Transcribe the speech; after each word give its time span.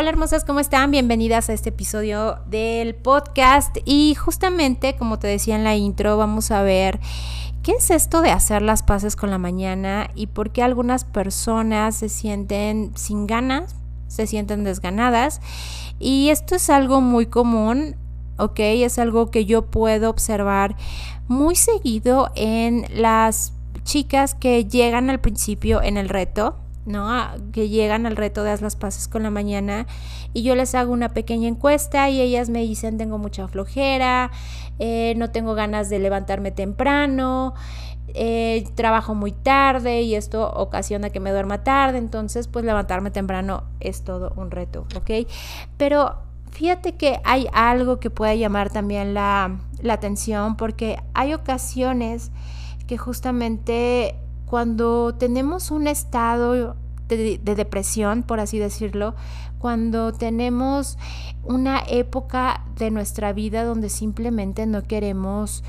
Hola 0.00 0.10
hermosas, 0.10 0.44
¿cómo 0.44 0.60
están? 0.60 0.92
Bienvenidas 0.92 1.50
a 1.50 1.52
este 1.52 1.70
episodio 1.70 2.38
del 2.46 2.94
podcast 2.94 3.78
y 3.84 4.14
justamente 4.14 4.94
como 4.96 5.18
te 5.18 5.26
decía 5.26 5.56
en 5.56 5.64
la 5.64 5.74
intro 5.74 6.16
vamos 6.16 6.52
a 6.52 6.62
ver 6.62 7.00
qué 7.64 7.72
es 7.72 7.90
esto 7.90 8.22
de 8.22 8.30
hacer 8.30 8.62
las 8.62 8.84
paces 8.84 9.16
con 9.16 9.32
la 9.32 9.38
mañana 9.38 10.08
y 10.14 10.28
por 10.28 10.52
qué 10.52 10.62
algunas 10.62 11.04
personas 11.04 11.96
se 11.96 12.08
sienten 12.08 12.92
sin 12.94 13.26
ganas, 13.26 13.74
se 14.06 14.28
sienten 14.28 14.62
desganadas 14.62 15.40
y 15.98 16.28
esto 16.28 16.54
es 16.54 16.70
algo 16.70 17.00
muy 17.00 17.26
común, 17.26 17.96
¿ok? 18.36 18.60
Es 18.60 19.00
algo 19.00 19.32
que 19.32 19.46
yo 19.46 19.66
puedo 19.66 20.10
observar 20.10 20.76
muy 21.26 21.56
seguido 21.56 22.30
en 22.36 22.84
las 22.94 23.52
chicas 23.82 24.36
que 24.36 24.64
llegan 24.64 25.10
al 25.10 25.18
principio 25.18 25.82
en 25.82 25.96
el 25.96 26.08
reto 26.08 26.54
¿no? 26.88 27.08
Que 27.52 27.68
llegan 27.68 28.06
al 28.06 28.16
reto 28.16 28.42
de 28.42 28.56
las 28.60 28.76
paces 28.76 29.06
con 29.06 29.22
la 29.22 29.30
mañana 29.30 29.86
y 30.32 30.42
yo 30.42 30.54
les 30.54 30.74
hago 30.74 30.92
una 30.92 31.10
pequeña 31.10 31.48
encuesta 31.48 32.08
y 32.08 32.20
ellas 32.20 32.48
me 32.48 32.60
dicen 32.60 32.98
tengo 32.98 33.18
mucha 33.18 33.46
flojera, 33.46 34.30
eh, 34.78 35.14
no 35.16 35.30
tengo 35.30 35.54
ganas 35.54 35.90
de 35.90 35.98
levantarme 35.98 36.50
temprano, 36.50 37.54
eh, 38.14 38.66
trabajo 38.74 39.14
muy 39.14 39.32
tarde 39.32 40.02
y 40.02 40.14
esto 40.14 40.50
ocasiona 40.50 41.10
que 41.10 41.20
me 41.20 41.30
duerma 41.30 41.62
tarde, 41.62 41.98
entonces 41.98 42.48
pues 42.48 42.64
levantarme 42.64 43.10
temprano 43.10 43.64
es 43.80 44.02
todo 44.02 44.32
un 44.36 44.50
reto, 44.50 44.86
¿ok? 44.96 45.28
Pero 45.76 46.16
fíjate 46.50 46.96
que 46.96 47.20
hay 47.24 47.46
algo 47.52 48.00
que 48.00 48.10
puede 48.10 48.38
llamar 48.38 48.70
también 48.70 49.12
la, 49.12 49.58
la 49.82 49.94
atención 49.94 50.56
porque 50.56 50.98
hay 51.12 51.34
ocasiones 51.34 52.30
que 52.86 52.96
justamente 52.96 54.14
cuando 54.46 55.14
tenemos 55.14 55.70
un 55.70 55.86
estado 55.86 56.74
de, 57.16 57.38
depresión, 57.38 58.22
por 58.22 58.40
así 58.40 58.58
decirlo, 58.58 59.14
cuando 59.58 60.12
tenemos 60.12 60.98
una 61.42 61.82
época 61.88 62.64
de 62.76 62.90
nuestra 62.90 63.32
vida 63.32 63.64
donde 63.64 63.88
simplemente 63.88 64.66
no 64.66 64.82
queremos 64.82 65.64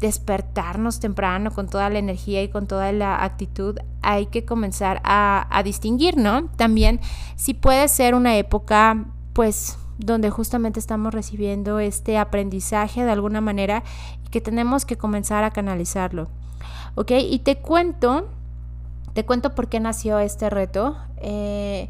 despertarnos 0.00 1.00
temprano 1.00 1.50
con 1.50 1.68
toda 1.68 1.90
la 1.90 1.98
energía 1.98 2.42
y 2.42 2.48
con 2.48 2.66
toda 2.66 2.92
la 2.92 3.22
actitud, 3.22 3.78
hay 4.02 4.26
que 4.26 4.44
comenzar 4.44 5.00
a, 5.04 5.46
a 5.50 5.62
distinguir, 5.62 6.16
¿no? 6.16 6.46
También 6.56 7.00
si 7.36 7.54
puede 7.54 7.88
ser 7.88 8.14
una 8.14 8.36
época, 8.36 9.06
pues 9.32 9.78
donde 9.98 10.30
justamente 10.30 10.80
estamos 10.80 11.14
recibiendo 11.14 11.78
este 11.78 12.18
aprendizaje 12.18 13.04
de 13.04 13.10
alguna 13.10 13.40
manera 13.40 13.84
y 14.26 14.30
que 14.30 14.40
tenemos 14.40 14.84
que 14.84 14.96
comenzar 14.96 15.44
a 15.44 15.50
canalizarlo. 15.50 16.28
¿ok? 16.94 17.12
Y 17.30 17.40
te 17.40 17.56
cuento, 17.56 18.28
te 19.14 19.24
cuento 19.24 19.54
por 19.54 19.68
qué 19.68 19.80
nació 19.80 20.18
este 20.18 20.50
reto. 20.50 20.96
Eh, 21.18 21.88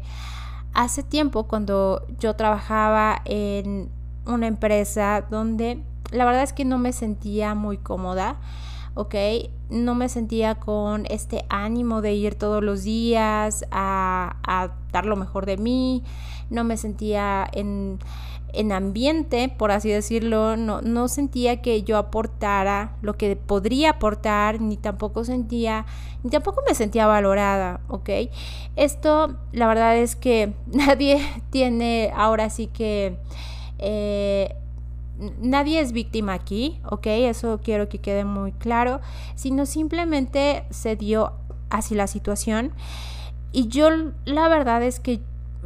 hace 0.73 1.03
tiempo, 1.03 1.47
cuando 1.47 2.05
yo 2.19 2.35
trabajaba 2.35 3.21
en 3.25 3.89
una 4.25 4.47
empresa 4.47 5.25
donde 5.29 5.83
la 6.11 6.25
verdad 6.25 6.43
es 6.43 6.53
que 6.53 6.65
no 6.65 6.77
me 6.77 6.93
sentía 6.93 7.55
muy 7.55 7.77
cómoda, 7.77 8.37
¿ok? 8.95 9.15
No 9.69 9.95
me 9.95 10.09
sentía 10.09 10.55
con 10.55 11.05
este 11.09 11.45
ánimo 11.49 12.01
de 12.01 12.13
ir 12.13 12.35
todos 12.35 12.63
los 12.63 12.83
días 12.83 13.65
a, 13.71 14.37
a 14.43 14.71
dar 14.91 15.05
lo 15.05 15.15
mejor 15.15 15.45
de 15.45 15.57
mí, 15.57 16.03
no 16.49 16.63
me 16.63 16.77
sentía 16.77 17.47
en 17.53 17.99
en 18.55 18.71
ambiente, 18.71 19.49
por 19.49 19.71
así 19.71 19.89
decirlo, 19.89 20.57
no, 20.57 20.81
no 20.81 21.07
sentía 21.07 21.61
que 21.61 21.83
yo 21.83 21.97
aportara 21.97 22.95
lo 23.01 23.17
que 23.17 23.35
podría 23.35 23.91
aportar, 23.91 24.61
ni 24.61 24.77
tampoco 24.77 25.23
sentía, 25.23 25.85
ni 26.23 26.29
tampoco 26.29 26.63
me 26.67 26.73
sentía 26.73 27.05
valorada, 27.05 27.81
¿ok? 27.89 28.09
Esto, 28.75 29.35
la 29.51 29.67
verdad 29.67 29.97
es 29.97 30.15
que 30.15 30.53
nadie 30.67 31.19
tiene 31.49 32.11
ahora 32.15 32.49
sí 32.49 32.67
que... 32.67 33.17
Eh, 33.77 34.55
nadie 35.41 35.79
es 35.79 35.91
víctima 35.91 36.33
aquí, 36.33 36.79
¿ok? 36.89 37.07
Eso 37.07 37.59
quiero 37.63 37.89
que 37.89 37.99
quede 37.99 38.25
muy 38.25 38.51
claro, 38.51 39.01
sino 39.35 39.65
simplemente 39.65 40.65
se 40.69 40.95
dio 40.95 41.33
así 41.69 41.95
la 41.95 42.07
situación. 42.07 42.71
Y 43.51 43.67
yo 43.67 43.89
la 44.25 44.47
verdad 44.49 44.83
es 44.83 44.99
que 44.99 45.21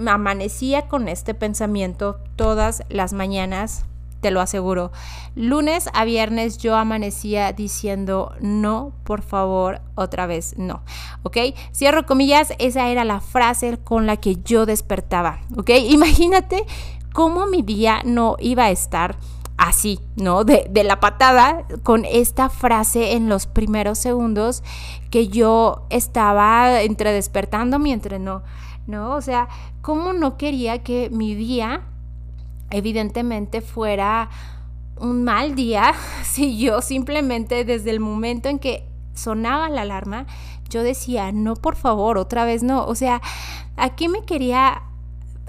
amanecía 0.07 0.87
con 0.87 1.07
este 1.07 1.33
pensamiento 1.33 2.19
todas 2.35 2.83
las 2.89 3.13
mañanas, 3.13 3.85
te 4.21 4.31
lo 4.31 4.41
aseguro. 4.41 4.91
Lunes 5.35 5.89
a 5.93 6.05
viernes 6.05 6.57
yo 6.57 6.75
amanecía 6.75 7.53
diciendo 7.53 8.33
no, 8.41 8.91
por 9.03 9.21
favor, 9.21 9.81
otra 9.95 10.27
vez 10.27 10.55
no. 10.57 10.81
¿Ok? 11.23 11.37
Cierro 11.73 12.05
comillas, 12.05 12.53
esa 12.59 12.89
era 12.89 13.03
la 13.05 13.21
frase 13.21 13.77
con 13.77 14.05
la 14.05 14.17
que 14.17 14.37
yo 14.43 14.65
despertaba. 14.65 15.39
¿Ok? 15.57 15.69
Imagínate 15.89 16.65
cómo 17.13 17.47
mi 17.47 17.61
día 17.61 18.01
no 18.05 18.35
iba 18.39 18.65
a 18.65 18.71
estar 18.71 19.17
así, 19.59 19.99
¿no? 20.15 20.45
De, 20.45 20.69
la 20.83 21.01
patada 21.01 21.65
con 21.83 22.05
esta 22.05 22.49
frase 22.49 23.13
en 23.13 23.27
los 23.27 23.45
primeros 23.45 23.99
segundos 23.99 24.63
que 25.11 25.27
yo 25.27 25.85
estaba 25.89 26.81
entre 26.81 27.11
despertándome 27.11 27.89
y 27.89 27.91
entre 27.91 28.17
no. 28.17 28.41
¿no? 28.87 29.15
O 29.15 29.21
sea, 29.21 29.49
¿cómo 29.81 30.13
no 30.13 30.37
quería 30.37 30.81
que 30.81 31.09
mi 31.11 31.35
día 31.35 31.81
evidentemente 32.71 33.61
fuera 33.61 34.29
un 34.97 35.23
mal 35.23 35.55
día 35.55 35.93
si 36.23 36.57
yo 36.57 36.81
simplemente 36.81 37.65
desde 37.65 37.91
el 37.91 37.99
momento 37.99 38.47
en 38.47 38.59
que 38.59 38.87
sonaba 39.13 39.69
la 39.69 39.81
alarma, 39.81 40.25
yo 40.69 40.83
decía, 40.83 41.31
no, 41.33 41.55
por 41.55 41.75
favor, 41.75 42.17
otra 42.17 42.45
vez 42.45 42.63
no. 42.63 42.85
O 42.85 42.95
sea, 42.95 43.21
¿a 43.75 43.95
qué 43.95 44.07
me 44.07 44.23
quería 44.23 44.83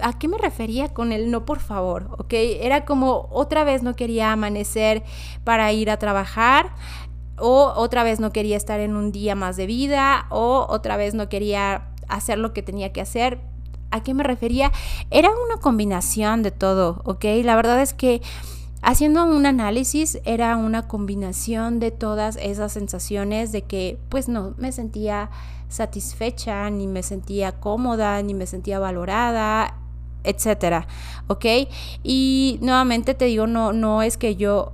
¿a 0.01 0.17
qué 0.17 0.27
me 0.27 0.37
refería 0.37 0.89
con 0.89 1.11
el 1.11 1.31
no 1.31 1.45
por 1.45 1.59
favor? 1.59 2.15
¿Ok? 2.17 2.33
Era 2.33 2.85
como 2.85 3.27
otra 3.31 3.63
vez 3.63 3.83
no 3.83 3.95
quería 3.95 4.31
amanecer 4.31 5.03
para 5.43 5.71
ir 5.71 5.89
a 5.89 5.97
trabajar, 5.97 6.73
o 7.37 7.73
otra 7.75 8.03
vez 8.03 8.19
no 8.19 8.31
quería 8.31 8.57
estar 8.57 8.79
en 8.79 8.95
un 8.95 9.11
día 9.11 9.35
más 9.35 9.57
de 9.57 9.65
vida, 9.65 10.27
o 10.29 10.67
otra 10.69 10.97
vez 10.97 11.13
no 11.13 11.27
quería 11.29 11.87
hacer 12.07 12.37
lo 12.37 12.53
que 12.53 12.61
tenía 12.61 12.93
que 12.93 13.01
hacer. 13.01 13.39
¿A 13.89 14.03
qué 14.03 14.13
me 14.13 14.23
refería? 14.23 14.71
Era 15.09 15.29
una 15.29 15.59
combinación 15.59 16.43
de 16.43 16.51
todo, 16.51 17.01
¿ok? 17.03 17.25
La 17.43 17.55
verdad 17.55 17.81
es 17.81 17.93
que 17.93 18.21
haciendo 18.81 19.25
un 19.25 19.45
análisis 19.45 20.19
era 20.23 20.55
una 20.55 20.87
combinación 20.87 21.79
de 21.79 21.91
todas 21.91 22.37
esas 22.37 22.71
sensaciones 22.71 23.51
de 23.51 23.63
que 23.63 23.99
pues 24.09 24.29
no 24.29 24.53
me 24.57 24.71
sentía 24.71 25.29
satisfecha, 25.67 26.69
ni 26.69 26.87
me 26.87 27.03
sentía 27.03 27.59
cómoda, 27.59 28.21
ni 28.21 28.33
me 28.33 28.45
sentía 28.45 28.79
valorada, 28.79 29.75
etcétera, 30.23 30.87
¿ok? 31.27 31.45
Y 32.03 32.59
nuevamente 32.61 33.13
te 33.13 33.25
digo, 33.25 33.47
no, 33.47 33.73
no 33.73 34.01
es 34.01 34.17
que 34.17 34.35
yo 34.35 34.73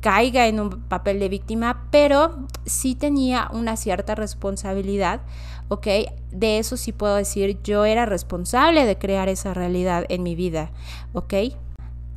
caiga 0.00 0.46
en 0.46 0.60
un 0.60 0.70
papel 0.82 1.20
de 1.20 1.28
víctima, 1.28 1.86
pero 1.90 2.46
sí 2.64 2.94
tenía 2.94 3.48
una 3.52 3.76
cierta 3.76 4.14
responsabilidad, 4.14 5.20
¿ok? 5.68 5.86
De 6.30 6.58
eso 6.58 6.76
sí 6.76 6.92
puedo 6.92 7.16
decir, 7.16 7.60
yo 7.62 7.84
era 7.84 8.06
responsable 8.06 8.86
de 8.86 8.98
crear 8.98 9.28
esa 9.28 9.54
realidad 9.54 10.06
en 10.08 10.22
mi 10.22 10.34
vida, 10.34 10.70
¿ok? 11.12 11.34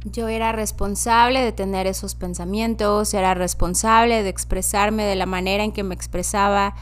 Yo 0.06 0.28
era 0.28 0.52
responsable 0.52 1.42
de 1.42 1.52
tener 1.52 1.88
esos 1.88 2.16
pensamientos, 2.16 3.14
era 3.14 3.34
responsable 3.34 4.24
de 4.24 4.30
expresarme 4.30 5.04
de 5.04 5.16
la 5.16 5.26
manera 5.26 5.64
en 5.64 5.72
que 5.72 5.84
me 5.84 5.96
expresaba 5.96 6.76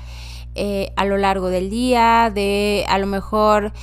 eh, 0.56 0.92
a 0.96 1.06
lo 1.06 1.18
largo 1.18 1.50
del 1.50 1.70
día, 1.70 2.32
de 2.34 2.86
a 2.90 2.98
lo 2.98 3.08
mejor 3.08 3.74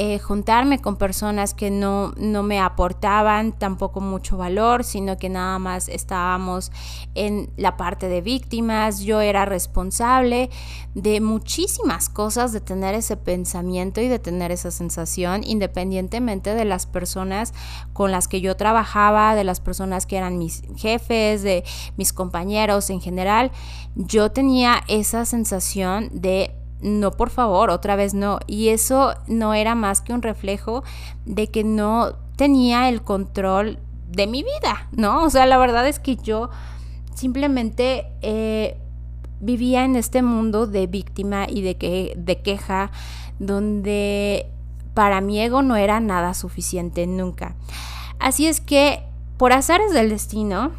eh, 0.00 0.20
juntarme 0.20 0.78
con 0.78 0.94
personas 0.94 1.54
que 1.54 1.72
no, 1.72 2.12
no 2.16 2.44
me 2.44 2.60
aportaban 2.60 3.50
tampoco 3.50 4.00
mucho 4.00 4.36
valor, 4.36 4.84
sino 4.84 5.16
que 5.16 5.28
nada 5.28 5.58
más 5.58 5.88
estábamos 5.88 6.70
en 7.16 7.50
la 7.56 7.76
parte 7.76 8.06
de 8.06 8.20
víctimas. 8.20 9.00
Yo 9.00 9.20
era 9.20 9.44
responsable 9.44 10.50
de 10.94 11.20
muchísimas 11.20 12.08
cosas, 12.08 12.52
de 12.52 12.60
tener 12.60 12.94
ese 12.94 13.16
pensamiento 13.16 14.00
y 14.00 14.06
de 14.06 14.20
tener 14.20 14.52
esa 14.52 14.70
sensación, 14.70 15.42
independientemente 15.42 16.54
de 16.54 16.64
las 16.64 16.86
personas 16.86 17.52
con 17.92 18.12
las 18.12 18.28
que 18.28 18.40
yo 18.40 18.56
trabajaba, 18.56 19.34
de 19.34 19.42
las 19.42 19.58
personas 19.58 20.06
que 20.06 20.16
eran 20.16 20.38
mis 20.38 20.62
jefes, 20.76 21.42
de 21.42 21.64
mis 21.96 22.12
compañeros 22.12 22.88
en 22.90 23.00
general. 23.00 23.50
Yo 23.96 24.30
tenía 24.30 24.84
esa 24.86 25.24
sensación 25.24 26.08
de 26.12 26.54
no, 26.80 27.10
por 27.12 27.30
favor, 27.30 27.70
otra 27.70 27.96
vez 27.96 28.14
no. 28.14 28.38
Y 28.46 28.68
eso 28.68 29.14
no 29.26 29.54
era 29.54 29.74
más 29.74 30.00
que 30.00 30.12
un 30.12 30.22
reflejo 30.22 30.84
de 31.24 31.48
que 31.48 31.64
no 31.64 32.14
tenía 32.36 32.88
el 32.88 33.02
control 33.02 33.78
de 34.08 34.26
mi 34.26 34.42
vida, 34.42 34.88
¿no? 34.92 35.24
O 35.24 35.30
sea, 35.30 35.46
la 35.46 35.58
verdad 35.58 35.86
es 35.86 35.98
que 35.98 36.16
yo 36.16 36.50
simplemente 37.14 38.06
eh, 38.22 38.78
vivía 39.40 39.84
en 39.84 39.96
este 39.96 40.22
mundo 40.22 40.66
de 40.66 40.86
víctima 40.86 41.46
y 41.48 41.62
de, 41.62 41.76
que, 41.76 42.14
de 42.16 42.40
queja, 42.40 42.90
donde 43.38 44.46
para 44.94 45.20
mi 45.20 45.40
ego 45.40 45.62
no 45.62 45.76
era 45.76 46.00
nada 46.00 46.34
suficiente 46.34 47.06
nunca. 47.06 47.56
Así 48.18 48.46
es 48.46 48.60
que, 48.60 49.02
por 49.36 49.52
azares 49.52 49.92
del 49.92 50.10
destino, 50.10 50.72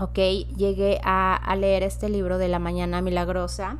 ok, 0.00 0.18
llegué 0.56 1.00
a, 1.04 1.34
a 1.34 1.56
leer 1.56 1.82
este 1.82 2.08
libro 2.08 2.38
de 2.38 2.48
La 2.48 2.58
Mañana 2.58 3.02
Milagrosa. 3.02 3.78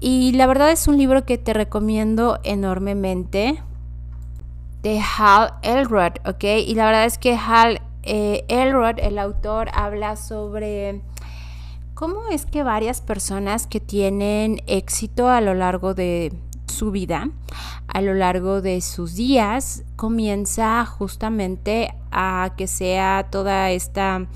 Y 0.00 0.32
la 0.32 0.46
verdad 0.46 0.70
es 0.70 0.88
un 0.88 0.96
libro 0.96 1.26
que 1.26 1.36
te 1.36 1.52
recomiendo 1.52 2.40
enormemente 2.42 3.62
de 4.82 4.98
Hal 4.98 5.52
Elrod, 5.62 6.12
¿ok? 6.26 6.44
Y 6.66 6.74
la 6.74 6.86
verdad 6.86 7.04
es 7.04 7.18
que 7.18 7.36
Hal 7.36 7.82
eh, 8.02 8.44
Elrod, 8.48 8.98
el 8.98 9.18
autor, 9.18 9.68
habla 9.74 10.16
sobre 10.16 11.02
cómo 11.92 12.28
es 12.30 12.46
que 12.46 12.62
varias 12.62 13.02
personas 13.02 13.66
que 13.66 13.78
tienen 13.78 14.62
éxito 14.66 15.28
a 15.28 15.42
lo 15.42 15.52
largo 15.52 15.92
de 15.92 16.32
su 16.66 16.90
vida, 16.90 17.28
a 17.86 18.00
lo 18.00 18.14
largo 18.14 18.62
de 18.62 18.80
sus 18.80 19.16
días, 19.16 19.84
comienza 19.96 20.86
justamente 20.86 21.94
a 22.10 22.54
que 22.56 22.66
sea 22.68 23.26
toda 23.30 23.70
esta 23.70 24.28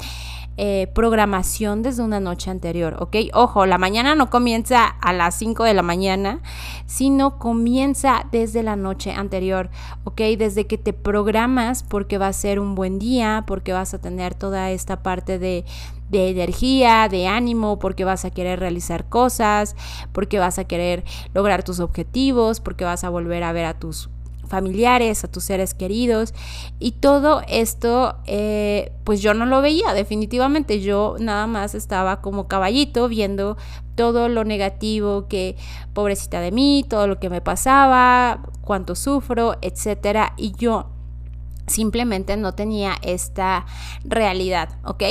eh, 0.57 0.89
programación 0.95 1.83
desde 1.83 2.03
una 2.03 2.21
noche 2.21 2.51
anterior, 2.51 2.97
¿ok? 3.01 3.17
Ojo, 3.33 3.67
la 3.67 3.77
mañana 3.77 4.15
no 4.15 4.31
comienza 4.31 4.87
a 4.87 5.13
las 5.13 5.35
5 5.37 5.65
de 5.65 5.75
la 5.75 5.83
mañana, 5.83 6.43
sino 6.87 7.39
comienza 7.41 8.27
desde 8.31 8.63
la 8.63 8.77
noche 8.77 9.11
anterior, 9.11 9.71
¿ok? 10.05 10.21
Desde 10.39 10.67
que 10.69 10.79
te 10.79 10.93
programas 10.93 11.83
porque 11.83 12.19
va 12.19 12.29
a 12.29 12.33
ser 12.33 12.61
un 12.61 12.77
buen 12.77 13.01
día, 13.01 13.43
porque 13.49 13.73
vas 13.73 13.95
a 13.95 14.01
tener 14.01 14.35
toda 14.37 14.71
esta 14.71 15.03
parte 15.03 15.41
de, 15.41 15.65
de 16.11 16.31
energía, 16.31 17.09
de 17.09 17.27
ánimo, 17.27 17.81
porque 17.81 18.05
vas 18.05 18.25
a 18.25 18.31
querer 18.31 18.61
realizar 18.61 19.09
cosas, 19.09 19.75
porque 20.13 20.39
vas 20.39 20.61
a 20.61 20.65
querer 20.65 21.03
lograr 21.35 21.65
tus 21.65 21.81
objetivos, 21.81 22.61
porque 22.61 22.85
vas 22.85 23.03
a 23.03 23.09
volver 23.09 23.43
a 23.43 23.53
ver 23.53 23.65
a 23.65 23.75
tus 23.75 24.09
familiares, 24.55 25.25
a 25.25 25.29
tus 25.29 25.43
seres 25.43 25.75
queridos. 25.75 26.33
Y 26.79 26.93
todo 26.93 27.43
esto, 27.49 28.17
eh, 28.27 28.93
pues 29.03 29.21
yo 29.21 29.35
no 29.35 29.47
lo 29.47 29.61
veía 29.61 29.93
definitivamente. 29.95 30.81
Yo 30.81 31.17
nada 31.19 31.49
más 31.49 31.75
estaba 31.75 32.21
como 32.21 32.47
caballito 32.47 33.09
viendo 33.09 33.57
todo 33.97 34.29
lo 34.29 34.45
negativo 34.45 35.27
que, 35.27 35.57
pobrecita 35.93 36.41
de 36.41 36.53
mí, 36.53 36.85
todo 36.89 37.09
lo 37.09 37.19
que 37.19 37.31
me 37.31 37.41
pasaba, 37.41 38.43
cuánto 38.61 38.95
sufro, 38.95 39.57
etcétera. 39.61 40.35
Y 40.37 40.53
yo 40.53 40.87
simplemente 41.67 42.37
no 42.37 42.53
tenía 42.53 42.95
esta 43.03 43.67
realidad, 44.05 44.69
¿ok? 44.85 45.03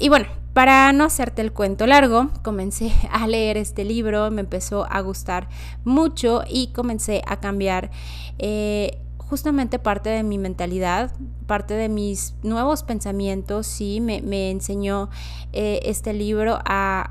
Y 0.00 0.08
bueno, 0.08 0.26
para 0.54 0.92
no 0.92 1.04
hacerte 1.04 1.42
el 1.42 1.52
cuento 1.52 1.86
largo, 1.86 2.30
comencé 2.42 2.92
a 3.10 3.26
leer 3.26 3.56
este 3.56 3.84
libro, 3.84 4.30
me 4.30 4.40
empezó 4.40 4.86
a 4.88 5.00
gustar 5.00 5.48
mucho 5.84 6.42
y 6.48 6.68
comencé 6.68 7.22
a 7.26 7.40
cambiar 7.40 7.90
eh, 8.38 8.98
justamente 9.18 9.80
parte 9.80 10.10
de 10.10 10.22
mi 10.22 10.38
mentalidad, 10.38 11.12
parte 11.48 11.74
de 11.74 11.88
mis 11.88 12.34
nuevos 12.44 12.84
pensamientos, 12.84 13.66
sí, 13.66 14.00
me, 14.00 14.50
enseñó 14.50 15.10
eh, 15.52 15.80
este 15.84 16.12
libro 16.12 16.60
a, 16.64 17.10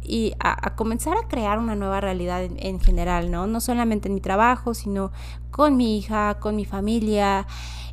y 0.00 0.34
a, 0.38 0.76
comenzar 0.76 1.16
a 1.16 1.26
crear 1.26 1.58
una 1.58 1.74
nueva 1.74 2.00
realidad 2.00 2.44
en, 2.44 2.56
en, 2.60 2.78
general, 2.78 3.32
¿no? 3.32 3.48
No 3.48 3.60
solamente 3.60 4.06
en 4.06 4.14
mi 4.14 4.20
trabajo, 4.20 4.74
sino 4.74 5.10
con 5.50 5.76
mi 5.76 5.98
hija, 5.98 6.38
con 6.38 6.54
mi 6.54 6.64
familia 6.64 7.48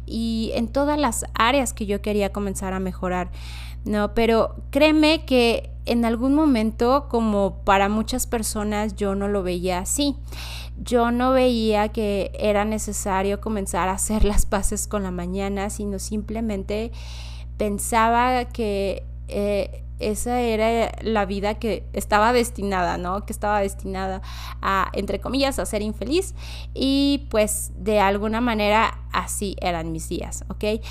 y 0.05 0.51
en 0.53 0.67
todas 0.67 0.99
las 0.99 1.25
áreas 1.33 1.73
que 1.73 1.87
yo 1.87 2.01
quería 2.01 2.31
comenzar 2.31 2.73
a 2.73 2.79
mejorar. 2.79 3.31
¿No? 3.85 4.13
Pero 4.13 4.55
créeme 4.71 5.25
que 5.25 5.73
en 5.85 6.05
algún 6.05 6.33
momento, 6.33 7.07
como 7.09 7.61
para 7.65 7.89
muchas 7.89 8.27
personas, 8.27 8.95
yo 8.95 9.15
no 9.15 9.27
lo 9.27 9.43
veía 9.43 9.79
así. 9.79 10.15
Yo 10.81 11.11
no 11.11 11.31
veía 11.31 11.89
que 11.89 12.31
era 12.39 12.65
necesario 12.65 13.41
comenzar 13.41 13.89
a 13.89 13.93
hacer 13.93 14.23
las 14.25 14.45
paces 14.45 14.87
con 14.87 15.03
la 15.03 15.11
mañana, 15.11 15.69
sino 15.69 15.99
simplemente 15.99 16.91
pensaba 17.57 18.45
que 18.45 19.03
eh, 19.27 19.83
esa 19.99 20.41
era 20.41 20.91
la 21.01 21.25
vida 21.25 21.55
que 21.55 21.85
estaba 21.93 22.33
destinada, 22.33 22.97
¿no? 22.97 23.25
Que 23.25 23.33
estaba 23.33 23.59
destinada 23.59 24.21
a, 24.61 24.89
entre 24.93 25.19
comillas, 25.19 25.59
a 25.59 25.65
ser 25.65 25.81
infeliz. 25.81 26.33
Y 26.73 27.27
pues 27.29 27.71
de 27.75 27.99
alguna 27.99 28.41
manera 28.41 28.99
así 29.11 29.55
eran 29.61 29.91
mis 29.91 30.09
días, 30.09 30.45
¿ok? 30.49 30.81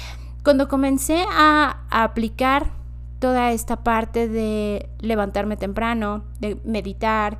Cuando 0.44 0.68
comencé 0.68 1.24
a, 1.30 1.86
a 1.90 2.04
aplicar 2.04 2.81
toda 3.22 3.52
esta 3.52 3.84
parte 3.84 4.26
de 4.26 4.88
levantarme 4.98 5.56
temprano, 5.56 6.24
de 6.40 6.56
meditar, 6.64 7.38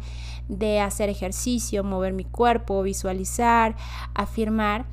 de 0.49 0.79
hacer 0.79 1.09
ejercicio, 1.09 1.83
mover 1.83 2.13
mi 2.13 2.23
cuerpo, 2.23 2.85
visualizar, 2.85 3.75
afirmar, 4.15 4.87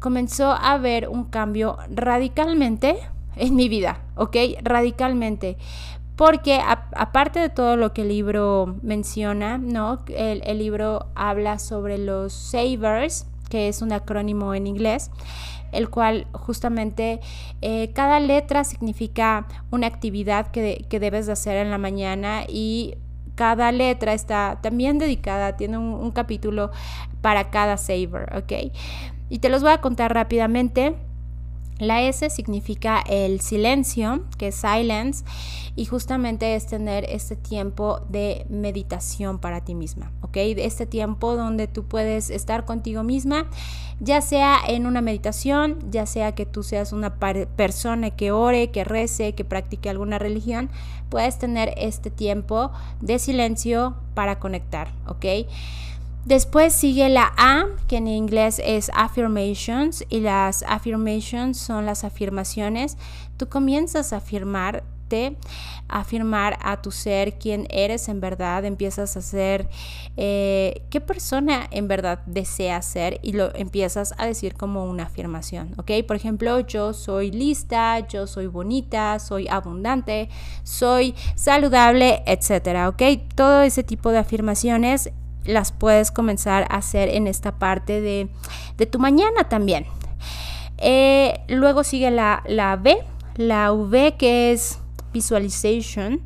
comenzó 0.00 0.50
a 0.50 0.72
haber 0.72 1.08
un 1.08 1.26
cambio 1.26 1.78
radicalmente 1.88 2.98
en 3.36 3.54
mi 3.54 3.68
vida, 3.68 4.00
¿ok? 4.16 4.36
Radicalmente. 4.62 5.58
Porque 6.16 6.60
aparte 6.60 7.38
de 7.38 7.48
todo 7.48 7.76
lo 7.76 7.92
que 7.92 8.02
el 8.02 8.08
libro 8.08 8.74
menciona, 8.82 9.58
¿no? 9.58 10.00
El, 10.08 10.42
el 10.44 10.58
libro 10.58 11.06
habla 11.14 11.60
sobre 11.60 11.98
los 11.98 12.32
savers, 12.32 13.28
que 13.48 13.68
es 13.68 13.80
un 13.80 13.92
acrónimo 13.92 14.54
en 14.54 14.66
inglés, 14.66 15.12
el 15.76 15.90
cual 15.90 16.26
justamente 16.32 17.20
eh, 17.62 17.92
cada 17.92 18.20
letra 18.20 18.64
significa 18.64 19.46
una 19.70 19.86
actividad 19.86 20.48
que, 20.48 20.86
debes 20.88 21.26
de 21.26 21.32
hacer 21.32 21.56
en 21.56 21.70
la 21.70 21.78
mañana 21.78 22.44
y 22.48 22.94
cada 23.34 23.70
letra 23.70 24.14
está 24.14 24.58
también 24.62 24.98
dedicada, 24.98 25.56
tiene 25.56 25.76
un, 25.78 25.92
un 25.92 26.10
capítulo 26.10 26.70
para 27.20 27.50
cada 27.50 27.76
saver, 27.76 28.34
¿ok? 28.34 28.72
Y 29.28 29.38
te 29.40 29.48
los 29.48 29.62
voy 29.62 29.72
a 29.72 29.80
contar 29.80 30.14
rápidamente. 30.14 30.94
La 31.78 32.02
S 32.02 32.30
significa 32.30 33.02
el 33.06 33.40
silencio, 33.40 34.24
que 34.38 34.48
es 34.48 34.54
silence, 34.54 35.24
y 35.74 35.84
justamente 35.84 36.54
es 36.54 36.66
tener 36.66 37.04
este 37.04 37.36
tiempo 37.36 38.00
de 38.08 38.46
meditación 38.48 39.38
para 39.38 39.62
ti 39.62 39.74
misma, 39.74 40.10
¿ok? 40.22 40.36
Este 40.36 40.86
tiempo 40.86 41.36
donde 41.36 41.68
tú 41.68 41.84
puedes 41.84 42.30
estar 42.30 42.64
contigo 42.64 43.02
misma, 43.02 43.46
ya 44.00 44.22
sea 44.22 44.58
en 44.66 44.86
una 44.86 45.02
meditación, 45.02 45.78
ya 45.90 46.06
sea 46.06 46.34
que 46.34 46.46
tú 46.46 46.62
seas 46.62 46.92
una 46.92 47.16
persona 47.16 48.10
que 48.10 48.32
ore, 48.32 48.70
que 48.70 48.84
rece, 48.84 49.34
que 49.34 49.44
practique 49.44 49.90
alguna 49.90 50.18
religión, 50.18 50.70
puedes 51.10 51.38
tener 51.38 51.74
este 51.76 52.10
tiempo 52.10 52.72
de 53.02 53.18
silencio 53.18 53.96
para 54.14 54.38
conectar, 54.38 54.92
¿ok? 55.06 55.26
Después 56.26 56.72
sigue 56.72 57.08
la 57.08 57.32
A, 57.36 57.66
que 57.86 57.98
en 57.98 58.08
inglés 58.08 58.60
es 58.64 58.90
affirmations, 58.96 60.04
y 60.08 60.18
las 60.18 60.64
affirmations 60.64 61.56
son 61.56 61.86
las 61.86 62.02
afirmaciones. 62.02 62.98
Tú 63.36 63.48
comienzas 63.48 64.12
a 64.12 64.16
afirmarte, 64.16 65.36
a 65.86 66.00
afirmar 66.00 66.58
a 66.62 66.82
tu 66.82 66.90
ser 66.90 67.38
quién 67.38 67.68
eres 67.70 68.08
en 68.08 68.20
verdad, 68.20 68.64
empiezas 68.64 69.16
a 69.16 69.22
ser 69.22 69.68
eh, 70.16 70.82
qué 70.90 71.00
persona 71.00 71.68
en 71.70 71.86
verdad 71.86 72.18
deseas 72.26 72.86
ser 72.86 73.20
y 73.22 73.34
lo 73.34 73.54
empiezas 73.54 74.12
a 74.18 74.26
decir 74.26 74.54
como 74.54 74.84
una 74.84 75.04
afirmación, 75.04 75.74
¿ok? 75.76 75.92
Por 76.08 76.16
ejemplo, 76.16 76.58
yo 76.58 76.92
soy 76.92 77.30
lista, 77.30 78.00
yo 78.08 78.26
soy 78.26 78.48
bonita, 78.48 79.20
soy 79.20 79.46
abundante, 79.46 80.28
soy 80.64 81.14
saludable, 81.36 82.24
etcétera, 82.26 82.88
¿ok? 82.88 83.02
Todo 83.36 83.62
ese 83.62 83.84
tipo 83.84 84.10
de 84.10 84.18
afirmaciones 84.18 85.12
las 85.46 85.72
puedes 85.72 86.10
comenzar 86.10 86.64
a 86.70 86.76
hacer 86.76 87.08
en 87.08 87.26
esta 87.26 87.58
parte 87.58 88.00
de, 88.00 88.28
tu 88.86 88.98
mañana 88.98 89.48
también. 89.48 89.86
Eh, 90.78 91.40
luego 91.48 91.84
sigue 91.84 92.10
la, 92.10 92.42
la 92.46 92.80
la 93.36 93.72
V 93.72 94.14
que 94.18 94.52
es 94.52 94.78
visualization 95.12 96.20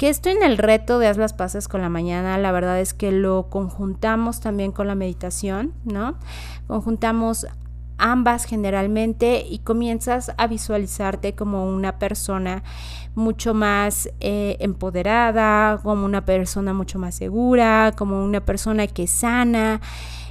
que 0.00 0.08
esto 0.08 0.30
en 0.30 0.42
el 0.42 0.56
reto 0.56 0.98
de 0.98 1.08
haz 1.08 1.18
las 1.18 1.34
paces 1.34 1.68
con 1.68 1.82
la 1.82 1.90
mañana, 1.90 2.38
la 2.38 2.52
verdad 2.52 2.80
es 2.80 2.94
que 2.94 3.12
lo 3.12 3.50
conjuntamos 3.50 4.40
también 4.40 4.72
con 4.72 4.86
la 4.86 4.94
meditación, 4.94 5.74
¿no? 5.84 6.14
Conjuntamos 6.66 7.46
ambas 8.00 8.44
generalmente 8.44 9.44
y 9.48 9.60
comienzas 9.60 10.32
a 10.36 10.46
visualizarte 10.46 11.34
como 11.34 11.68
una 11.68 11.98
persona 11.98 12.64
mucho 13.14 13.54
más 13.54 14.08
eh, 14.20 14.56
empoderada, 14.60 15.78
como 15.82 16.04
una 16.04 16.24
persona 16.24 16.72
mucho 16.72 16.98
más 16.98 17.14
segura, 17.14 17.92
como 17.96 18.24
una 18.24 18.44
persona 18.44 18.86
que 18.86 19.06
sana 19.06 19.80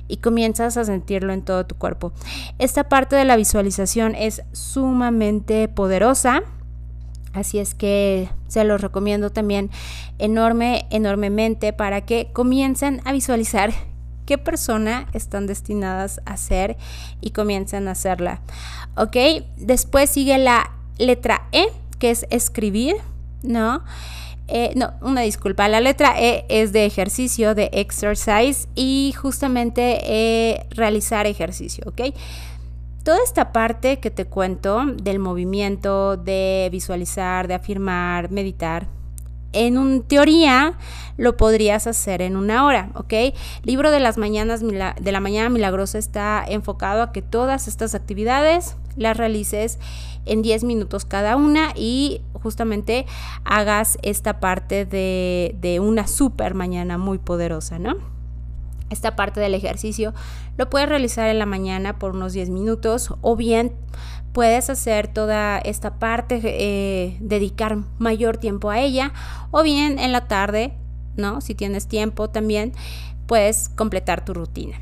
y 0.08 0.18
comienzas 0.18 0.76
a 0.76 0.84
sentirlo 0.84 1.32
en 1.32 1.44
todo 1.44 1.66
tu 1.66 1.76
cuerpo. 1.76 2.12
Esta 2.58 2.90
parte 2.90 3.16
de 3.16 3.26
la 3.26 3.38
visualización 3.38 4.16
es 4.16 4.44
sumamente 4.52 5.68
poderosa. 5.68 6.42
Así 7.32 7.60
es 7.60 7.76
que 7.76 8.30
se 8.48 8.64
los 8.64 8.82
recomiendo 8.82 9.30
también 9.30 9.70
enorme, 10.18 10.88
enormemente 10.90 11.74
para 11.74 12.02
que 12.02 12.32
comiencen 12.34 13.02
a 13.06 13.12
visualizar 13.12 13.72
qué 14.30 14.38
persona 14.38 15.08
están 15.14 15.48
destinadas 15.48 16.22
a 16.26 16.38
ser 16.38 16.78
y 17.20 17.32
comiencen 17.32 17.88
a 17.88 17.92
hacerla. 17.92 18.42
¿Ok? 18.96 19.18
Después 19.58 20.12
sigue 20.12 20.38
la 20.38 20.70
letra 21.00 21.48
E, 21.52 21.66
que 21.98 22.12
es 22.12 22.28
escribir, 22.30 22.96
¿no? 23.42 23.82
eh, 24.48 24.74
no, 24.76 24.94
una 25.02 25.22
disculpa, 25.22 25.68
la 25.68 25.82
letra 25.82 26.14
E 26.20 26.46
es 26.48 26.74
de 26.74 26.86
ejercicio, 26.86 27.56
de 27.56 27.72
exercise 27.74 28.68
y 28.76 29.16
justamente 29.18 30.00
eh, 30.04 30.68
realizar 30.70 31.26
ejercicio, 31.26 31.86
¿ok? 31.88 32.14
Toda 33.04 33.18
esta 33.24 33.52
parte 33.52 33.98
que 33.98 34.12
te 34.12 34.26
cuento 34.26 34.86
del 34.86 35.18
movimiento, 35.18 36.18
de 36.18 36.70
visualizar, 36.72 37.48
de 37.48 37.56
afirmar, 37.56 38.30
meditar, 38.30 38.86
en 39.54 39.78
un, 39.78 40.04
teoría 40.04 40.74
lo 41.18 41.36
podrías 41.36 41.86
hacer 41.88 42.22
en 42.22 42.38
una 42.38 42.66
hora, 42.66 42.92
¿ok? 42.96 43.14
Libro 43.64 43.92
de 43.92 44.00
las 44.00 44.18
mañanas 44.18 44.62
de 44.62 45.12
la 45.12 45.20
mañana 45.20 45.50
milagrosa 45.50 45.98
está 45.98 46.44
enfocado 46.48 47.02
a 47.02 47.12
que 47.12 47.22
todas 47.22 47.68
estas 47.68 47.94
actividades 47.94 48.78
las 48.96 49.18
realices 49.18 49.80
en 50.26 50.42
10 50.42 50.64
minutos 50.64 51.06
cada 51.06 51.36
una 51.36 51.74
y 51.76 52.22
justamente 52.34 53.06
hagas 53.44 53.98
esta 54.02 54.40
parte 54.40 54.86
de, 54.86 55.56
de 55.60 55.80
una 55.80 56.08
super 56.08 56.54
mañana 56.54 56.98
muy 56.98 57.18
poderosa, 57.18 57.80
¿no? 57.80 57.96
Esta 58.90 59.16
parte 59.16 59.40
del 59.40 59.54
ejercicio 59.54 60.14
lo 60.58 60.70
puedes 60.70 60.90
realizar 60.90 61.28
en 61.28 61.40
la 61.40 61.46
mañana 61.46 62.00
por 62.00 62.16
unos 62.16 62.34
10 62.34 62.50
minutos 62.50 63.14
o 63.22 63.36
bien 63.36 63.74
puedes 64.34 64.70
hacer 64.70 65.08
toda 65.08 65.58
esta 65.60 65.96
parte, 66.00 66.40
eh, 66.44 67.18
dedicar 67.20 67.78
mayor 67.98 68.38
tiempo 68.38 68.70
a 68.70 68.80
ella, 68.80 69.14
o 69.52 69.64
bien 69.64 70.00
en 70.00 70.12
la 70.12 70.28
tarde, 70.28 70.74
¿no? 71.16 71.42
Si 71.42 71.56
tienes 71.56 71.88
tiempo 71.88 72.30
también, 72.30 72.74
puedes 73.28 73.70
completar 73.70 74.24
tu 74.26 74.34
rutina. 74.34 74.78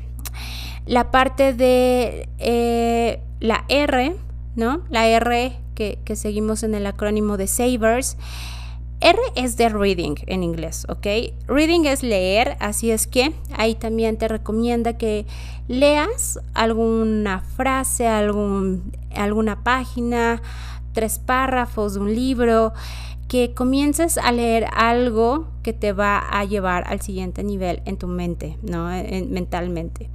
La 0.86 1.10
parte 1.10 1.52
de 1.52 2.28
eh, 2.38 3.20
la 3.40 3.64
R, 3.68 4.16
¿no? 4.56 4.82
La 4.90 5.06
R 5.06 5.56
que, 5.74 5.98
que 6.04 6.16
seguimos 6.16 6.62
en 6.62 6.74
el 6.74 6.86
acrónimo 6.86 7.36
de 7.36 7.46
Savers 7.46 8.16
R 9.00 9.18
es 9.36 9.56
de 9.56 9.68
reading 9.68 10.16
en 10.26 10.42
inglés, 10.42 10.86
¿ok? 10.88 11.06
Reading 11.46 11.84
es 11.84 12.02
leer, 12.02 12.56
así 12.60 12.90
es 12.90 13.06
que 13.06 13.32
ahí 13.56 13.74
también 13.74 14.16
te 14.16 14.26
recomienda 14.26 14.98
que 14.98 15.24
leas 15.68 16.40
alguna 16.54 17.40
frase, 17.40 18.08
algún, 18.08 18.92
alguna 19.14 19.62
página, 19.62 20.42
tres 20.92 21.18
párrafos 21.18 21.94
de 21.94 22.00
un 22.00 22.14
libro, 22.14 22.72
que 23.28 23.52
comiences 23.54 24.16
a 24.18 24.32
leer 24.32 24.66
algo 24.74 25.48
que 25.62 25.74
te 25.74 25.92
va 25.92 26.18
a 26.18 26.44
llevar 26.44 26.84
al 26.88 27.02
siguiente 27.02 27.44
nivel 27.44 27.82
en 27.84 27.98
tu 27.98 28.08
mente, 28.08 28.56
¿no? 28.62 28.88
mentalmente. 29.28 30.08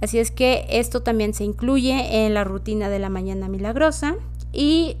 Así 0.00 0.18
es 0.18 0.30
que 0.30 0.66
esto 0.70 1.02
también 1.02 1.34
se 1.34 1.44
incluye 1.44 2.24
en 2.24 2.34
la 2.34 2.42
rutina 2.42 2.88
de 2.88 2.98
la 2.98 3.10
mañana 3.10 3.48
milagrosa 3.48 4.16
y 4.52 4.96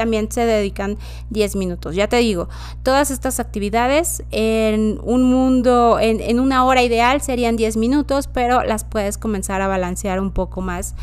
también 0.00 0.32
se 0.32 0.46
dedican 0.46 0.96
10 1.28 1.56
minutos. 1.56 1.94
Ya 1.94 2.08
te 2.08 2.16
digo, 2.16 2.48
todas 2.82 3.10
estas 3.10 3.38
actividades 3.38 4.22
en 4.30 4.98
un 5.02 5.24
mundo, 5.24 5.98
en, 6.00 6.40
una 6.40 6.64
hora 6.64 6.82
ideal 6.82 7.20
serían 7.20 7.54
10 7.54 7.76
minutos, 7.76 8.26
pero 8.26 8.62
las 8.62 8.84
puedes 8.84 9.18
comenzar 9.18 9.60
a 9.60 9.68
balancear 9.68 10.18
un 10.18 10.30
poco 10.30 10.62
más 10.62 10.94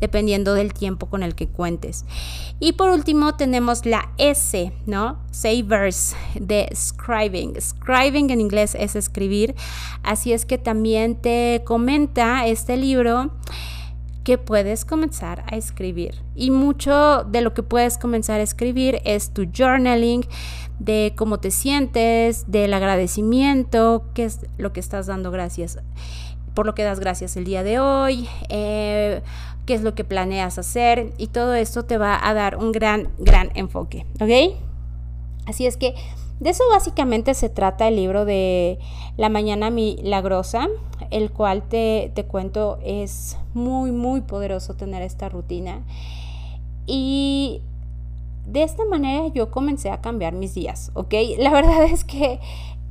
dependiendo 0.00 0.54
del 0.54 0.72
tiempo 0.72 1.04
con 1.04 1.22
el 1.22 1.34
que 1.34 1.48
cuentes. 1.48 2.06
Y 2.58 2.72
por 2.72 2.88
último 2.88 3.34
tenemos 3.34 3.84
la 3.84 4.10
S, 4.16 4.72
¿no? 4.86 5.18
Savers 5.32 6.16
de 6.34 6.70
scribing. 6.74 7.60
Scribing 7.60 8.30
en 8.30 8.40
inglés 8.40 8.74
es 8.74 8.96
escribir, 8.96 9.54
así 10.02 10.32
es 10.32 10.46
que 10.46 10.56
también 10.56 11.16
te 11.16 11.60
comenta 11.66 12.46
este 12.46 12.78
libro 12.78 13.32
que 14.26 14.38
puedes 14.38 14.84
comenzar 14.84 15.44
a 15.46 15.54
escribir. 15.54 16.16
Y 16.34 16.50
mucho 16.50 17.22
de 17.22 17.42
lo 17.42 17.54
que 17.54 17.62
puedes 17.62 17.96
comenzar 17.96 18.40
a 18.40 18.42
escribir 18.42 19.00
es 19.04 19.30
tu 19.30 19.46
journaling, 19.56 20.26
de 20.80 21.12
cómo 21.16 21.38
te 21.38 21.52
sientes, 21.52 22.50
del 22.50 22.74
agradecimiento, 22.74 24.02
qué 24.14 24.24
es 24.24 24.44
lo 24.58 24.72
que 24.72 24.80
estás 24.80 25.06
dando 25.06 25.30
gracias, 25.30 25.78
por 26.54 26.66
lo 26.66 26.74
que 26.74 26.82
das 26.82 26.98
gracias 26.98 27.36
el 27.36 27.44
día 27.44 27.62
de 27.62 27.78
hoy, 27.78 28.28
eh, 28.48 29.22
qué 29.64 29.74
es 29.74 29.82
lo 29.82 29.94
que 29.94 30.02
planeas 30.02 30.58
hacer 30.58 31.12
y 31.18 31.28
todo 31.28 31.54
esto 31.54 31.84
te 31.84 31.96
va 31.96 32.18
a 32.20 32.34
dar 32.34 32.56
un 32.56 32.72
gran, 32.72 33.12
gran 33.18 33.52
enfoque, 33.54 34.06
¿ok? 34.20 34.58
Así 35.46 35.66
es 35.66 35.76
que 35.76 35.94
de 36.40 36.50
eso 36.50 36.64
básicamente 36.68 37.32
se 37.34 37.48
trata 37.48 37.86
el 37.86 37.94
libro 37.94 38.24
de 38.24 38.80
La 39.16 39.28
Mañana 39.28 39.70
Milagrosa, 39.70 40.66
el 41.10 41.30
cual 41.30 41.62
te, 41.62 42.12
cuento 42.28 42.78
es 42.82 43.38
muy, 43.54 43.92
muy 43.92 44.20
poderoso 44.20 44.74
tener 44.74 45.02
esta 45.02 45.28
rutina. 45.28 45.82
Y 46.86 47.60
de 48.46 48.62
esta 48.62 48.84
manera 48.84 49.28
yo 49.28 49.50
comencé 49.50 49.90
a 49.90 50.00
cambiar 50.00 50.34
mis 50.34 50.54
días, 50.54 50.90
¿ok? 50.94 51.14
La 51.38 51.50
verdad 51.50 51.84
es 51.84 52.04
que 52.04 52.40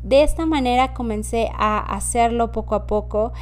de 0.03 0.23
esta 0.23 0.45
manera 0.45 0.93
comencé 0.93 1.49
a 1.57 1.79
hacerlo 1.79 2.51
poco 2.51 2.75
a 2.75 2.85
poco 2.85 3.33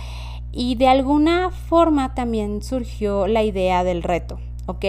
y 0.51 0.75
de 0.75 0.88
alguna 0.88 1.50
forma 1.50 2.13
también 2.13 2.62
surgió 2.62 3.27
la 3.27 3.44
idea 3.44 3.84
del 3.84 4.03
reto, 4.03 4.39
¿ok? 4.68 4.86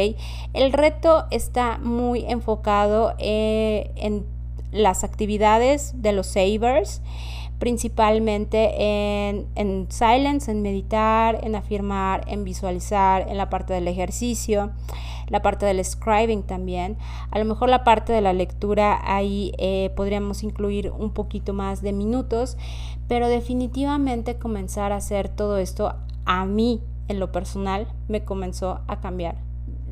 El 0.52 0.72
reto 0.72 1.24
está 1.30 1.78
muy 1.78 2.24
enfocado 2.26 3.14
eh, 3.18 3.90
en 3.96 4.26
las 4.70 5.04
actividades 5.04 6.02
de 6.02 6.12
los 6.12 6.26
savers, 6.26 7.00
principalmente 7.64 8.74
en, 8.76 9.46
en, 9.54 9.86
silence, 9.90 10.50
en 10.50 10.60
meditar, 10.60 11.40
en 11.42 11.54
afirmar, 11.54 12.22
en 12.26 12.44
visualizar, 12.44 13.26
en 13.26 13.38
la 13.38 13.48
parte 13.48 13.72
del 13.72 13.88
ejercicio, 13.88 14.72
la 15.28 15.40
parte 15.40 15.64
del 15.64 15.82
scribing 15.82 16.42
también. 16.42 16.98
A 17.30 17.38
lo 17.38 17.46
mejor 17.46 17.70
la 17.70 17.82
parte 17.82 18.12
de 18.12 18.20
la 18.20 18.34
lectura 18.34 19.00
ahí 19.02 19.52
eh, 19.56 19.90
podríamos 19.96 20.42
incluir 20.42 20.90
un 20.90 21.14
poquito 21.14 21.54
más 21.54 21.80
de 21.80 21.94
minutos, 21.94 22.58
pero 23.08 23.28
definitivamente 23.28 24.36
comenzar 24.36 24.92
a 24.92 24.96
hacer 24.96 25.30
todo 25.30 25.56
esto 25.56 25.94
a 26.26 26.44
mí 26.44 26.82
en 27.08 27.18
lo 27.18 27.32
personal 27.32 27.88
me 28.08 28.26
comenzó 28.26 28.82
a 28.88 29.00
cambiar 29.00 29.36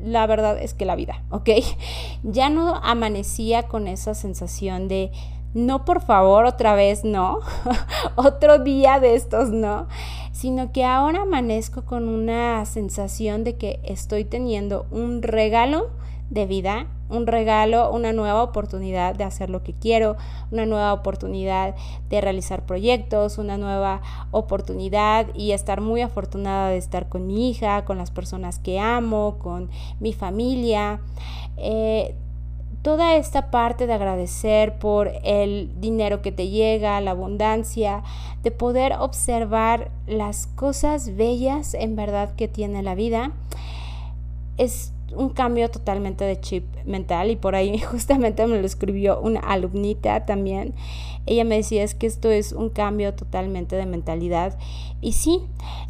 la 0.03 0.27
verdad 0.27 0.61
es 0.61 0.73
que 0.73 0.83
la 0.85 0.97
vida, 0.97 1.23
¿ok? 1.29 1.49
Ya 2.23 2.49
no 2.49 2.75
amanecía 2.75 3.63
con 3.63 3.87
esa 3.87 4.13
sensación 4.13 4.89
de, 4.89 5.11
no, 5.53 5.85
por 5.85 6.01
favor, 6.01 6.45
otra 6.45 6.75
vez 6.75 7.03
no, 7.03 7.39
otro 8.15 8.59
día 8.59 8.99
de 8.99 9.15
estos 9.15 9.49
no, 9.49 9.87
sino 10.31 10.71
que 10.71 10.83
ahora 10.83 11.21
amanezco 11.21 11.83
con 11.85 12.09
una 12.09 12.65
sensación 12.65 13.43
de 13.43 13.55
que 13.57 13.79
estoy 13.83 14.25
teniendo 14.25 14.87
un 14.91 15.21
regalo 15.21 15.91
de 16.29 16.47
vida, 16.47 16.87
un 17.09 17.27
regalo, 17.27 17.91
una 17.91 18.11
nueva 18.11 18.41
oportunidad 18.41 19.13
de 19.13 19.23
hacer 19.23 19.51
lo 19.51 19.61
que 19.61 19.73
quiero, 19.73 20.17
una 20.51 20.65
nueva 20.65 20.91
oportunidad 20.93 21.75
de 22.09 22.21
realizar 22.21 22.65
proyectos, 22.65 23.37
una 23.37 23.57
nueva 23.57 24.01
oportunidad 24.31 25.27
y 25.35 25.51
estar 25.51 25.79
muy 25.79 26.01
afortunada 26.01 26.69
de 26.69 26.77
estar 26.77 27.09
con 27.09 27.27
mi 27.27 27.51
hija, 27.51 27.85
con 27.85 27.99
las 27.99 28.09
personas 28.09 28.57
que 28.57 28.79
amo, 28.79 29.37
con 29.37 29.69
mi 29.99 30.13
familia. 30.13 31.01
Eh, 31.57 32.15
toda 32.83 33.15
esta 33.15 33.49
parte 33.49 33.87
de 33.87 33.93
agradecer 33.93 34.77
por 34.77 35.09
el 35.23 35.71
dinero 35.79 36.21
que 36.21 36.31
te 36.31 36.49
llega, 36.49 37.01
la 37.01 37.11
abundancia, 37.11 38.03
de 38.43 38.51
poder 38.51 38.93
observar 38.99 39.89
las 40.05 40.47
cosas 40.47 41.15
bellas 41.15 41.73
en 41.73 41.95
verdad 41.95 42.35
que 42.35 42.47
tiene 42.47 42.83
la 42.83 42.93
vida, 42.93 43.31
es 44.57 44.93
un 45.15 45.29
cambio 45.29 45.69
totalmente 45.69 46.25
de 46.25 46.39
chip 46.39 46.65
mental 46.85 47.31
y 47.31 47.35
por 47.35 47.55
ahí 47.55 47.79
justamente 47.91 48.45
me 48.47 48.59
lo 48.59 48.65
escribió 48.65 49.19
una 49.19 49.39
alumnita 49.39 50.25
también. 50.25 50.73
Ella 51.25 51.45
me 51.45 51.55
decía 51.55 51.83
es 51.83 51.95
que 51.95 52.07
esto 52.07 52.29
es 52.29 52.51
un 52.51 52.69
cambio 52.69 53.13
totalmente 53.13 53.75
de 53.75 53.85
mentalidad 53.85 54.57
y 55.03 55.13
sí, 55.13 55.41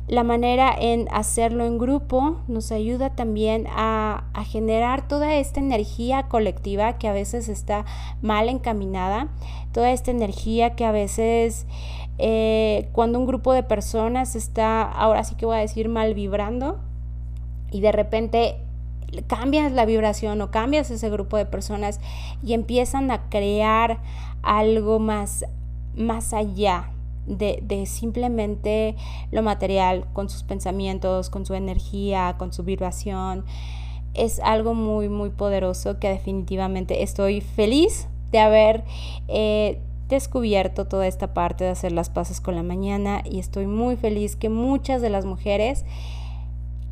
la 0.08 0.24
manera 0.24 0.76
en 0.78 1.08
hacerlo 1.12 1.66
en 1.66 1.78
grupo 1.78 2.38
nos 2.48 2.72
ayuda 2.72 3.16
también 3.16 3.68
a, 3.70 4.24
generar 4.46 5.08
toda 5.08 5.36
esta 5.36 5.60
energía 5.60 6.24
colectiva 6.24 6.98
que 6.98 7.08
a 7.08 7.14
veces 7.14 7.48
está 7.48 7.86
mal 8.22 8.50
encaminada, 8.50 9.30
toda 9.72 9.92
esta 9.92 10.12
energía 10.12 10.76
que 10.76 10.86
a 10.86 10.92
veces 10.92 11.66
eh, 12.18 12.90
cuando 12.92 13.20
un 13.20 13.26
grupo 13.26 13.54
de 13.54 13.64
personas 13.64 14.36
está, 14.36 14.82
ahora 14.82 15.24
sí 15.24 15.36
que 15.36 15.46
voy 15.46 15.58
a 15.58 15.60
decir, 15.60 15.90
mal 15.90 16.14
vibrando 16.14 16.80
y 17.72 17.82
de 17.82 17.92
repente 17.92 18.58
cambias 19.28 19.72
la 19.72 19.86
vibración 19.86 20.42
o 20.42 20.52
cambias 20.52 20.90
ese 20.90 21.10
grupo 21.10 21.38
de 21.38 21.46
personas 21.46 22.00
y 22.44 22.54
empiezan 22.54 23.12
a 23.12 23.30
crear 23.30 24.00
algo 24.44 25.00
más, 25.00 25.46
más 25.96 26.34
allá 26.34 26.92
de, 27.26 27.60
de, 27.64 27.86
simplemente 27.86 28.96
lo 29.32 29.42
material, 29.42 30.06
con 30.14 30.30
sus 30.30 30.44
pensamientos, 30.44 31.30
con 31.30 31.46
su 31.46 31.54
energía, 31.54 32.36
con 32.38 32.54
su 32.54 32.64
vibración. 32.64 33.46
Es 34.14 34.40
algo 34.42 34.76
muy, 34.76 35.10
muy 35.10 35.32
poderoso 35.32 36.00
que 36.00 36.10
definitivamente 36.10 37.02
estoy 37.02 37.42
feliz 37.42 38.08
de 38.32 38.40
haber 38.40 38.84
eh, 39.30 39.80
descubierto 40.10 40.86
toda 40.86 41.08
esta 41.08 41.34
parte 41.34 41.64
de 41.64 41.70
hacer 41.70 41.92
las 41.92 42.10
paces 42.10 42.42
con 42.42 42.56
la 42.56 42.64
mañana 42.64 43.24
y 43.24 43.40
estoy 43.40 43.68
muy 43.68 43.96
feliz 43.96 44.36
que 44.36 44.50
muchas 44.50 45.02
de 45.02 45.10
las 45.10 45.26
mujeres 45.26 45.86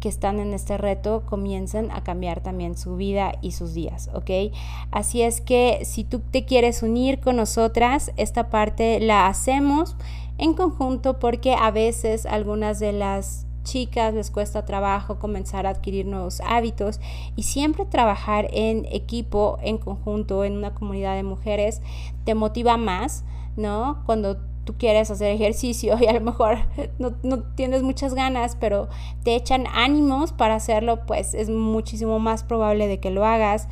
que 0.01 0.09
están 0.09 0.41
en 0.41 0.53
este 0.53 0.77
reto 0.77 1.23
comiencen 1.25 1.91
a 1.91 2.03
cambiar 2.03 2.41
también 2.41 2.75
su 2.75 2.97
vida 2.97 3.35
y 3.41 3.51
sus 3.51 3.73
días, 3.73 4.09
¿ok? 4.13 4.51
Así 4.91 5.21
es 5.21 5.39
que 5.39 5.81
si 5.85 6.03
tú 6.03 6.19
te 6.19 6.43
quieres 6.43 6.83
unir 6.83 7.21
con 7.21 7.37
nosotras, 7.37 8.11
esta 8.17 8.49
parte 8.49 8.99
la 8.99 9.27
hacemos 9.27 9.95
en 10.37 10.55
conjunto 10.55 11.19
porque 11.19 11.53
a 11.53 11.71
veces 11.71 12.25
algunas 12.25 12.79
de 12.79 12.91
las 12.91 13.45
chicas 13.63 14.13
les 14.13 14.31
cuesta 14.31 14.65
trabajo 14.65 15.19
comenzar 15.19 15.67
a 15.67 15.69
adquirir 15.69 16.07
nuevos 16.07 16.41
hábitos 16.41 16.99
y 17.35 17.43
siempre 17.43 17.85
trabajar 17.85 18.47
en 18.51 18.85
equipo, 18.91 19.59
en 19.61 19.77
conjunto, 19.77 20.43
en 20.43 20.57
una 20.57 20.73
comunidad 20.73 21.15
de 21.15 21.23
mujeres, 21.23 21.81
te 22.25 22.33
motiva 22.33 22.77
más, 22.77 23.23
¿no? 23.55 24.01
Cuando 24.07 24.37
tú 24.63 24.75
quieres 24.77 25.09
hacer 25.11 25.31
ejercicio 25.31 25.97
y 25.99 26.07
a 26.07 26.13
lo 26.13 26.21
mejor 26.21 26.59
no, 26.99 27.13
no, 27.23 27.43
tienes 27.55 27.83
muchas 27.83 28.13
ganas, 28.13 28.55
pero 28.59 28.89
te 29.23 29.35
echan 29.35 29.65
ánimos 29.73 30.31
para 30.31 30.55
hacerlo, 30.55 31.05
pues 31.05 31.33
es 31.33 31.49
muchísimo 31.49 32.19
más 32.19 32.43
probable 32.43 32.87
de 32.87 32.99
que 32.99 33.11
lo 33.11 33.25
hagas. 33.25 33.67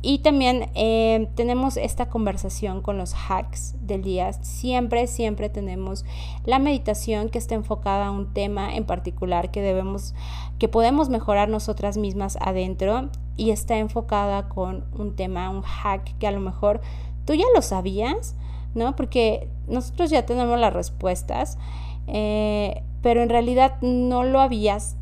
Y 0.00 0.20
también 0.20 0.70
eh, 0.74 1.28
tenemos 1.34 1.76
esta 1.76 2.08
conversación 2.08 2.82
con 2.82 2.98
los 2.98 3.14
hacks 3.14 3.74
del 3.80 4.02
día. 4.02 4.32
Siempre, 4.32 5.08
siempre 5.08 5.48
tenemos 5.48 6.04
la 6.44 6.60
meditación 6.60 7.28
que 7.28 7.38
está 7.38 7.56
enfocada 7.56 8.06
a 8.06 8.10
un 8.12 8.32
tema 8.32 8.76
en 8.76 8.84
particular 8.84 9.50
que 9.50 9.60
debemos, 9.60 10.14
que 10.60 10.68
podemos 10.68 11.08
mejorar 11.08 11.48
nosotras 11.48 11.96
mismas 11.96 12.38
adentro 12.40 13.08
y 13.36 13.50
está 13.50 13.78
enfocada 13.78 14.48
con 14.48 14.84
un 14.96 15.16
tema, 15.16 15.50
un 15.50 15.62
hack 15.62 16.16
que 16.18 16.28
a 16.28 16.32
lo 16.32 16.40
mejor 16.40 16.80
tú 17.24 17.34
ya 17.34 17.46
lo 17.52 17.60
sabías, 17.60 18.36
¿no? 18.74 18.96
Porque 18.96 19.48
nosotros 19.66 20.10
ya 20.10 20.26
tenemos 20.26 20.58
las 20.58 20.72
respuestas, 20.72 21.58
eh, 22.06 22.82
pero 23.02 23.22
en 23.22 23.28
realidad 23.28 23.74
no 23.80 24.24
lo 24.24 24.40
habías 24.40 24.96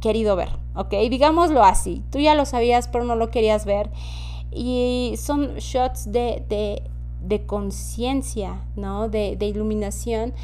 querido 0.00 0.36
ver, 0.36 0.50
¿ok? 0.74 0.90
Digámoslo 1.10 1.62
así, 1.62 2.02
tú 2.10 2.18
ya 2.18 2.34
lo 2.34 2.44
sabías, 2.44 2.88
pero 2.88 3.04
no 3.04 3.16
lo 3.16 3.30
querías 3.30 3.64
ver. 3.64 3.90
Y 4.50 5.14
son 5.16 5.56
shots 5.56 6.12
de, 6.12 6.44
de, 6.48 6.82
de 7.22 7.46
conciencia, 7.46 8.60
¿no? 8.76 9.08
De, 9.08 9.36
de 9.36 9.46
iluminación 9.46 10.34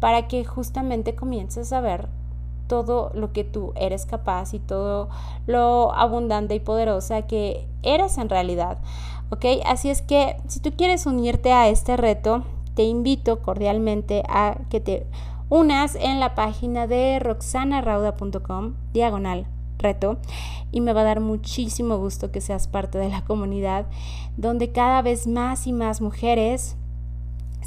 para 0.00 0.28
que 0.28 0.44
justamente 0.44 1.14
comiences 1.14 1.72
a 1.72 1.80
ver 1.80 2.08
todo 2.66 3.10
lo 3.14 3.32
que 3.32 3.44
tú 3.44 3.72
eres 3.76 4.06
capaz 4.06 4.54
y 4.54 4.58
todo 4.58 5.08
lo 5.46 5.94
abundante 5.94 6.54
y 6.54 6.60
poderosa 6.60 7.22
que 7.22 7.66
eres 7.82 8.18
en 8.18 8.28
realidad. 8.28 8.78
¿Ok? 9.30 9.44
Así 9.64 9.90
es 9.90 10.02
que 10.02 10.36
si 10.46 10.60
tú 10.60 10.72
quieres 10.76 11.06
unirte 11.06 11.52
a 11.52 11.68
este 11.68 11.96
reto, 11.96 12.44
te 12.74 12.84
invito 12.84 13.40
cordialmente 13.40 14.22
a 14.28 14.58
que 14.70 14.80
te 14.80 15.06
unas 15.48 15.94
en 15.94 16.20
la 16.20 16.34
página 16.34 16.86
de 16.86 17.18
roxanarauda.com, 17.20 18.74
diagonal 18.92 19.46
reto, 19.78 20.18
y 20.72 20.80
me 20.80 20.92
va 20.92 21.02
a 21.02 21.04
dar 21.04 21.20
muchísimo 21.20 21.98
gusto 21.98 22.32
que 22.32 22.40
seas 22.40 22.66
parte 22.66 22.98
de 22.98 23.08
la 23.08 23.22
comunidad, 23.22 23.86
donde 24.36 24.72
cada 24.72 25.02
vez 25.02 25.26
más 25.26 25.66
y 25.66 25.72
más 25.72 26.00
mujeres 26.00 26.76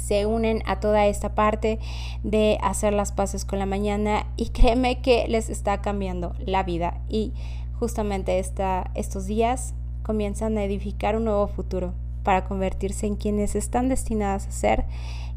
se 0.00 0.26
unen 0.26 0.62
a 0.66 0.80
toda 0.80 1.06
esta 1.06 1.34
parte 1.34 1.78
de 2.22 2.58
hacer 2.62 2.92
las 2.92 3.12
paces 3.12 3.44
con 3.44 3.58
la 3.58 3.66
mañana 3.66 4.26
y 4.36 4.48
créeme 4.48 5.00
que 5.00 5.26
les 5.28 5.50
está 5.50 5.80
cambiando 5.80 6.34
la 6.44 6.62
vida 6.62 7.00
y 7.08 7.32
justamente 7.78 8.38
esta, 8.38 8.90
estos 8.94 9.26
días 9.26 9.74
comienzan 10.02 10.58
a 10.58 10.64
edificar 10.64 11.16
un 11.16 11.24
nuevo 11.24 11.46
futuro 11.46 11.94
para 12.22 12.44
convertirse 12.44 13.06
en 13.06 13.16
quienes 13.16 13.54
están 13.54 13.88
destinadas 13.88 14.46
a 14.46 14.52
ser 14.52 14.84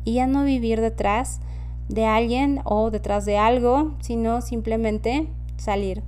y 0.03 0.15
ya 0.15 0.27
no 0.27 0.43
vivir 0.43 0.81
detrás 0.81 1.39
de 1.87 2.05
alguien 2.05 2.61
o 2.63 2.91
detrás 2.91 3.25
de 3.25 3.37
algo, 3.37 3.93
sino 4.01 4.41
simplemente 4.41 5.27
salir 5.57 6.03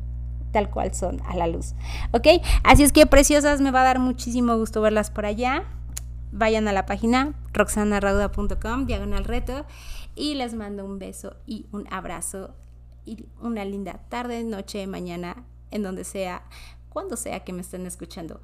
tal 0.52 0.70
cual 0.70 0.94
son 0.94 1.22
a 1.28 1.36
la 1.36 1.48
luz. 1.48 1.74
¿Ok? 2.14 2.28
Así 2.64 2.84
es 2.84 2.94
que 2.94 3.06
preciosas, 3.06 3.60
me 3.60 3.72
va 3.72 3.82
a 3.82 3.86
dar 3.86 4.00
muchísimo 4.00 4.58
gusto 4.58 4.82
verlas 4.82 5.12
por 5.12 5.26
allá. 5.26 5.64
Vayan 6.38 6.68
a 6.68 6.74
la 6.74 6.86
página 6.86 7.34
roxanarauda.com, 7.54 8.88
diagonal 8.88 9.24
reto, 9.24 9.66
y 10.16 10.34
les 10.34 10.54
mando 10.54 10.84
un 10.84 11.00
beso 11.00 11.38
y 11.46 11.66
un 11.72 11.88
abrazo 11.90 12.54
y 13.06 13.30
una 13.40 13.64
linda 13.64 14.02
tarde, 14.10 14.44
noche, 14.44 14.86
mañana, 14.86 15.46
en 15.72 15.82
donde 15.82 16.04
sea, 16.04 16.44
cuando 16.90 17.16
sea 17.16 17.46
que 17.46 17.54
me 17.54 17.62
estén 17.62 17.86
escuchando. 17.86 18.42